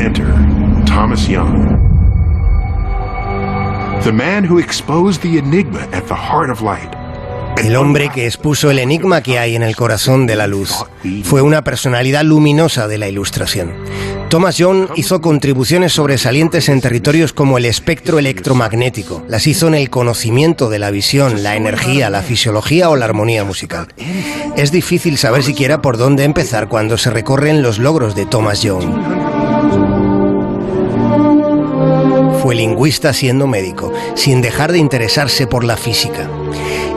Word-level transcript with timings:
enter 0.00 0.26
Thomas 0.86 1.28
Young, 1.28 1.76
the 4.02 4.12
man 4.12 4.44
who 4.44 4.58
exposed 4.58 5.20
the 5.20 5.38
enigma 5.38 5.80
at 5.92 6.06
the 6.06 6.14
heart 6.14 6.50
of 6.50 6.62
light. 6.62 6.90
El 7.58 7.76
hombre 7.76 8.08
que 8.08 8.26
expuso 8.26 8.70
el 8.70 8.78
enigma 8.78 9.22
que 9.22 9.38
hay 9.38 9.54
en 9.54 9.62
el 9.62 9.76
corazón 9.76 10.26
de 10.26 10.34
la 10.34 10.46
luz. 10.46 10.72
Fue 11.24 11.42
una 11.42 11.62
personalidad 11.62 12.24
luminosa 12.24 12.88
de 12.88 12.96
la 12.96 13.08
ilustración. 13.08 13.74
Thomas 14.30 14.56
Young 14.56 14.88
hizo 14.96 15.20
contribuciones 15.20 15.92
sobresalientes 15.92 16.70
en 16.70 16.80
territorios 16.80 17.34
como 17.34 17.58
el 17.58 17.66
espectro 17.66 18.18
electromagnético. 18.18 19.22
Las 19.28 19.46
hizo 19.46 19.68
en 19.68 19.74
el 19.74 19.90
conocimiento 19.90 20.70
de 20.70 20.78
la 20.78 20.90
visión, 20.90 21.42
la 21.42 21.56
energía, 21.56 22.08
la 22.08 22.22
fisiología 22.22 22.88
o 22.88 22.96
la 22.96 23.04
armonía 23.04 23.44
musical. 23.44 23.88
Es 24.56 24.72
difícil 24.72 25.18
saber 25.18 25.42
siquiera 25.42 25.82
por 25.82 25.98
dónde 25.98 26.24
empezar 26.24 26.68
cuando 26.68 26.96
se 26.96 27.10
recorren 27.10 27.60
los 27.60 27.78
logros 27.78 28.14
de 28.14 28.24
Thomas 28.24 28.62
Young. 28.62 29.29
Fue 32.50 32.56
lingüista 32.56 33.12
siendo 33.12 33.46
médico, 33.46 33.92
sin 34.16 34.42
dejar 34.42 34.72
de 34.72 34.78
interesarse 34.78 35.46
por 35.46 35.62
la 35.62 35.76
física. 35.76 36.28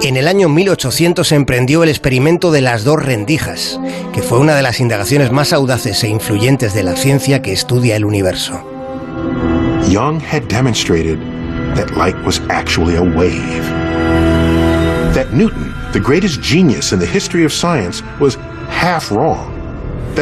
En 0.00 0.16
el 0.16 0.28
año 0.28 0.48
1800 0.48 1.32
emprendió 1.32 1.82
el 1.82 1.88
experimento 1.88 2.52
de 2.52 2.60
las 2.60 2.84
dos 2.84 3.02
rendijas, 3.02 3.80
que 4.12 4.22
fue 4.22 4.38
una 4.38 4.54
de 4.54 4.62
las 4.62 4.78
indagaciones 4.78 5.32
más 5.32 5.52
audaces 5.52 6.04
e 6.04 6.08
influyentes 6.08 6.72
de 6.72 6.84
la 6.84 6.94
ciencia 6.94 7.42
que 7.42 7.52
estudia 7.52 7.96
el 7.96 8.04
universo. 8.04 8.62
Young 9.88 10.20
had 10.20 10.42
demonstrated 10.46 11.18
that 11.74 11.96
light 11.96 12.14
was 12.24 12.40
actually 12.48 12.94
a 12.94 13.02
wave. 13.02 13.64
That 15.14 15.32
Newton, 15.32 15.74
the 15.92 15.98
greatest 15.98 16.40
genius 16.40 16.92
in 16.92 17.00
the 17.00 17.12
history 17.12 17.44
of 17.44 17.52
science, 17.52 18.04
was 18.20 18.38
half 18.68 19.10
wrong. 19.10 19.59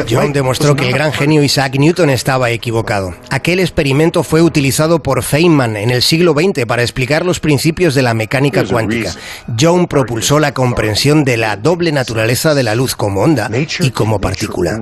Young 0.07 0.33
demostró 0.33 0.75
que 0.75 0.87
el 0.87 0.93
gran 0.93 1.11
genio 1.11 1.43
Isaac 1.43 1.75
Newton 1.77 2.09
estaba 2.09 2.49
equivocado. 2.51 3.13
Aquel 3.29 3.59
experimento 3.59 4.23
fue 4.23 4.41
utilizado 4.41 5.03
por 5.03 5.23
Feynman 5.23 5.77
en 5.77 5.91
el 5.91 6.01
siglo 6.01 6.33
XX 6.33 6.65
para 6.65 6.81
explicar 6.81 7.25
los 7.25 7.39
principios 7.39 7.95
de 7.95 8.01
la 8.01 8.13
mecánica 8.13 8.63
cuántica. 8.65 9.13
Young 9.55 9.87
propulsó 9.87 10.39
la 10.39 10.53
comprensión 10.53 11.23
de 11.23 11.37
la 11.37 11.57
doble 11.57 11.91
naturaleza 11.91 12.53
de 12.53 12.63
la 12.63 12.75
luz 12.75 12.95
como 12.95 13.21
onda 13.21 13.49
y 13.79 13.91
como 13.91 14.19
partícula. 14.19 14.81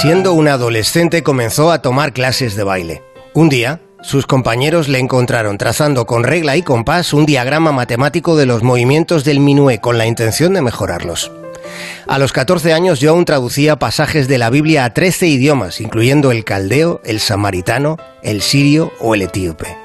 Siendo 0.00 0.32
un 0.32 0.48
adolescente 0.48 1.22
comenzó 1.22 1.70
a 1.70 1.82
tomar 1.82 2.12
clases 2.12 2.56
de 2.56 2.64
baile. 2.64 3.02
Un 3.34 3.48
día, 3.48 3.80
sus 4.02 4.26
compañeros 4.26 4.88
le 4.88 4.98
encontraron 4.98 5.58
trazando 5.58 6.06
con 6.06 6.24
regla 6.24 6.56
y 6.56 6.62
compás 6.62 7.12
un 7.12 7.26
diagrama 7.26 7.70
matemático 7.70 8.34
de 8.36 8.46
los 8.46 8.62
movimientos 8.62 9.24
del 9.24 9.40
minué 9.40 9.80
con 9.80 9.98
la 9.98 10.06
intención 10.06 10.54
de 10.54 10.62
mejorarlos. 10.62 11.30
A 12.06 12.18
los 12.18 12.32
14 12.32 12.72
años 12.72 12.98
John 13.02 13.24
traducía 13.24 13.76
pasajes 13.76 14.26
de 14.26 14.38
la 14.38 14.50
Biblia 14.50 14.84
a 14.84 14.94
13 14.94 15.26
idiomas, 15.26 15.80
incluyendo 15.80 16.32
el 16.32 16.44
caldeo, 16.44 17.00
el 17.04 17.20
samaritano, 17.20 17.98
el 18.22 18.42
sirio 18.42 18.92
o 19.00 19.14
el 19.14 19.22
etíope. 19.22 19.76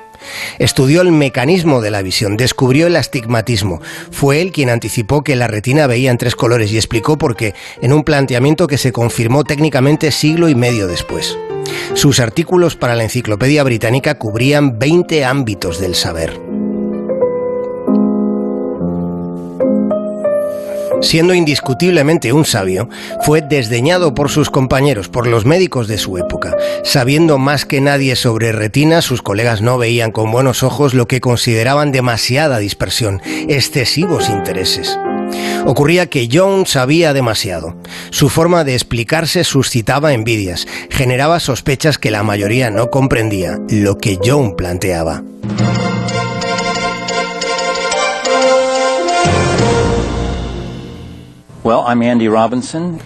Estudió 0.58 1.02
el 1.02 1.12
mecanismo 1.12 1.82
de 1.82 1.92
la 1.92 2.02
visión, 2.02 2.38
descubrió 2.38 2.88
el 2.88 2.96
astigmatismo. 2.96 3.82
Fue 4.12 4.42
él 4.42 4.52
quien 4.52 4.70
anticipó 4.70 5.24
que 5.24 5.36
la 5.36 5.48
retina 5.48 5.88
veía 5.88 6.10
en 6.10 6.18
tres 6.18 6.36
colores 6.36 6.72
y 6.72 6.78
explicó 6.78 7.18
por 7.18 7.36
qué, 7.36 7.54
en 7.82 7.94
un 7.94 8.04
planteamiento 8.04 8.66
que 8.66 8.78
se 8.78 8.92
confirmó 8.92 9.44
técnicamente 9.44 10.12
siglo 10.12 10.50
y 10.50 10.56
medio 10.56 10.88
después. 10.88 11.38
Sus 11.94 12.20
artículos 12.20 12.76
para 12.76 12.96
la 12.96 13.04
Enciclopedia 13.04 13.64
Británica 13.64 14.18
cubrían 14.18 14.80
20 14.80 15.26
ámbitos 15.26 15.80
del 15.80 15.96
saber. 15.96 16.40
Siendo 21.02 21.36
indiscutiblemente 21.36 22.34
un 22.34 22.46
sabio, 22.46 22.90
fue 23.22 23.42
desdeñado 23.42 24.16
por 24.16 24.30
sus 24.30 24.50
compañeros, 24.50 25.08
por 25.08 25.28
los 25.28 25.46
médicos 25.46 25.88
de 25.88 26.00
su 26.00 26.18
época. 26.18 26.58
Sabiendo 26.84 27.38
más 27.38 27.66
que 27.66 27.80
nadie 27.80 28.16
sobre 28.16 28.52
retina, 28.52 29.04
sus 29.04 29.22
colegas 29.22 29.62
no 29.62 29.78
veían 29.78 30.12
con 30.12 30.32
buenos 30.32 30.64
ojos 30.64 30.96
lo 30.96 31.08
que 31.08 31.22
consideraban 31.22 31.92
demasiada 31.92 32.58
dispersión, 32.58 33.22
excesivos 33.48 34.30
intereses. 34.30 34.98
Ocurría 35.66 36.08
que 36.08 36.30
John 36.32 36.66
sabía 36.66 37.14
demasiado. 37.14 37.76
Su 38.12 38.30
forma 38.30 38.64
de 38.64 38.74
explicarse 38.74 39.44
suscitaba 39.44 40.14
envidias, 40.14 40.68
generaba 40.90 41.40
sospechas 41.40 41.98
que 41.98 42.12
la 42.12 42.24
mayoría 42.24 42.70
no 42.70 42.90
comprendía 42.90 43.60
lo 43.70 43.98
que 43.98 44.20
John 44.24 44.56
planteaba. 44.56 45.24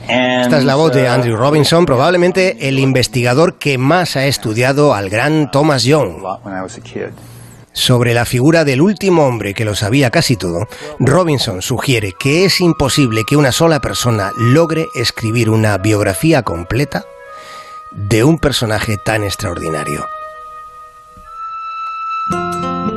Esta 0.09 0.57
es 0.57 0.65
la 0.65 0.75
voz 0.75 0.91
de 0.93 1.03
uh, 1.03 1.11
Andrew 1.11 1.37
Robinson, 1.37 1.85
probablemente 1.85 2.67
el 2.67 2.77
investigador 2.77 3.57
que 3.57 3.77
más 3.77 4.17
ha 4.17 4.25
estudiado 4.25 4.93
al 4.93 5.09
gran 5.09 5.49
Thomas 5.49 5.85
Young. 5.85 6.21
Sobre 7.73 8.13
la 8.13 8.25
figura 8.25 8.65
del 8.65 8.81
último 8.81 9.25
hombre 9.25 9.53
que 9.53 9.65
lo 9.65 9.75
sabía 9.75 10.09
casi 10.09 10.35
todo, 10.35 10.67
Robinson 10.99 11.61
sugiere 11.61 12.13
que 12.19 12.45
es 12.45 12.61
imposible 12.61 13.23
que 13.27 13.37
una 13.37 13.51
sola 13.51 13.79
persona 13.79 14.31
logre 14.37 14.87
escribir 14.95 15.49
una 15.49 15.77
biografía 15.77 16.43
completa 16.43 17.05
de 17.91 18.23
un 18.23 18.37
personaje 18.37 18.97
tan 18.97 19.23
extraordinario. 19.23 20.05